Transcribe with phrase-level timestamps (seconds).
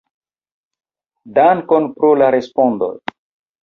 [1.37, 2.95] Dankon pro la respondoj!